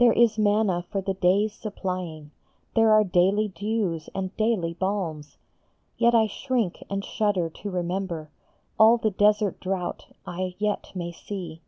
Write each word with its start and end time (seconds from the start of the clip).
There 0.00 0.12
is 0.12 0.38
manna 0.40 0.82
for 0.90 1.00
the 1.00 1.14
day 1.14 1.44
s 1.44 1.52
supplying, 1.52 2.32
There 2.74 2.90
are 2.90 3.04
daily 3.04 3.46
dews 3.46 4.10
and 4.12 4.36
daily 4.36 4.74
balms, 4.74 5.36
Yet 5.96 6.16
I 6.16 6.26
shrink 6.26 6.82
and 6.90 7.04
shudder 7.04 7.48
to 7.48 7.70
remember 7.70 8.30
All 8.76 8.96
the 8.98 9.12
desert 9.12 9.60
drought 9.60 10.08
I 10.26 10.56
yet 10.58 10.90
may 10.96 11.12
see. 11.12 11.62